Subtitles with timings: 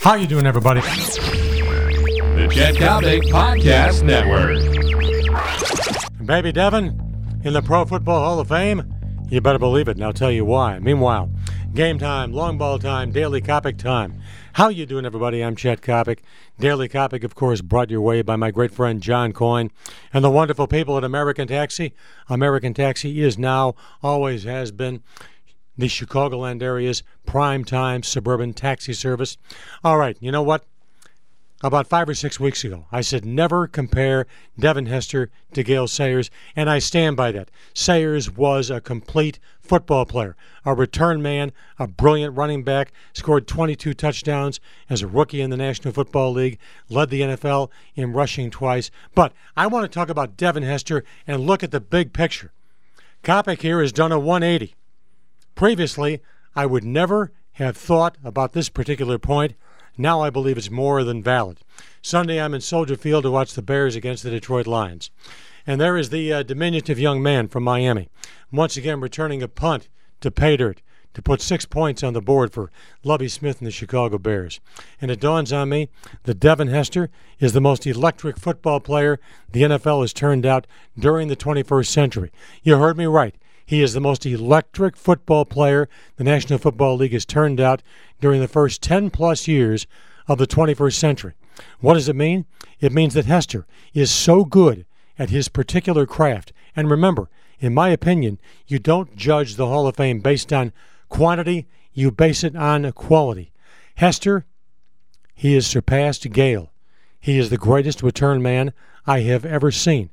[0.00, 0.80] How you doing, everybody?
[0.80, 4.56] The Chet Coppock Podcast Network.
[6.26, 8.94] Baby Devin in the Pro Football Hall of Fame?
[9.28, 10.78] You better believe it, and I'll tell you why.
[10.78, 11.30] Meanwhile,
[11.74, 14.22] game time, long ball time, daily Coppock time.
[14.54, 15.44] How you doing, everybody?
[15.44, 16.20] I'm Chet Coppock.
[16.58, 19.70] Daily Coppock, of course, brought your way by my great friend John Coyne
[20.14, 21.92] and the wonderful people at American Taxi.
[22.30, 25.02] American Taxi is now, always has been,
[25.80, 29.36] the Chicagoland area's prime time suburban taxi service.
[29.82, 30.64] All right, you know what?
[31.62, 34.26] About five or six weeks ago, I said never compare
[34.58, 37.50] Devin Hester to Gale Sayers, and I stand by that.
[37.74, 43.92] Sayers was a complete football player, a return man, a brilliant running back, scored 22
[43.92, 48.90] touchdowns as a rookie in the National Football League, led the NFL in rushing twice.
[49.14, 52.52] But I want to talk about Devin Hester and look at the big picture.
[53.22, 54.74] Coppock here has done a 180.
[55.60, 56.22] Previously,
[56.56, 59.52] I would never have thought about this particular point.
[59.98, 61.58] Now I believe it's more than valid.
[62.00, 65.10] Sunday, I'm in Soldier Field to watch the Bears against the Detroit Lions.
[65.66, 68.08] And there is the uh, diminutive young man from Miami,
[68.50, 69.90] once again returning a punt
[70.22, 70.80] to pay dirt
[71.12, 72.70] to put six points on the board for
[73.04, 74.60] Lovie Smith and the Chicago Bears.
[74.98, 75.90] And it dawns on me
[76.22, 79.20] that Devin Hester is the most electric football player
[79.52, 80.66] the NFL has turned out
[80.98, 82.32] during the 21st century.
[82.62, 83.34] You heard me right.
[83.70, 87.84] He is the most electric football player the National Football League has turned out
[88.20, 89.86] during the first 10 plus years
[90.26, 91.34] of the 21st century.
[91.78, 92.46] What does it mean?
[92.80, 94.86] It means that Hester is so good
[95.20, 96.52] at his particular craft.
[96.74, 100.72] And remember, in my opinion, you don't judge the Hall of Fame based on
[101.08, 103.52] quantity, you base it on quality.
[103.94, 104.46] Hester,
[105.32, 106.72] he has surpassed Gale.
[107.20, 108.72] He is the greatest return man
[109.06, 110.10] I have ever seen,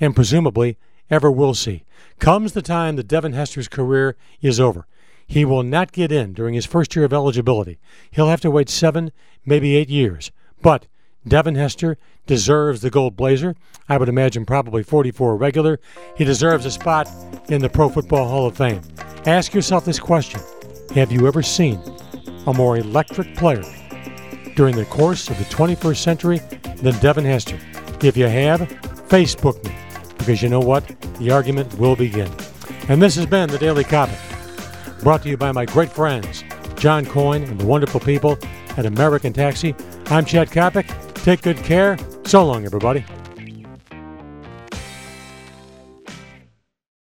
[0.00, 0.76] and presumably
[1.10, 1.84] ever will see.
[2.18, 4.86] Comes the time that Devin Hester's career is over.
[5.26, 7.78] He will not get in during his first year of eligibility.
[8.10, 9.12] He'll have to wait seven,
[9.44, 10.30] maybe eight years.
[10.60, 10.86] But
[11.26, 13.54] Devin Hester deserves the gold blazer.
[13.88, 15.78] I would imagine probably 44 regular.
[16.16, 17.08] He deserves a spot
[17.48, 18.82] in the Pro Football Hall of Fame.
[19.26, 20.40] Ask yourself this question
[20.94, 21.80] Have you ever seen
[22.46, 23.64] a more electric player
[24.56, 26.38] during the course of the 21st century
[26.76, 27.58] than Devin Hester?
[28.02, 28.60] If you have,
[29.08, 29.74] Facebook me
[30.20, 30.84] because you know what?
[31.20, 32.32] The argument will begin.
[32.88, 36.42] And this has been the Daily Coppock, brought to you by my great friends,
[36.76, 38.38] John Coyne and the wonderful people
[38.78, 39.74] at American Taxi.
[40.06, 40.86] I'm Chet Coppock.
[41.22, 41.98] Take good care.
[42.24, 43.04] So long, everybody.